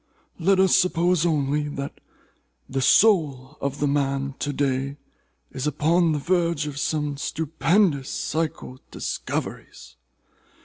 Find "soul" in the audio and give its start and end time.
2.81-3.55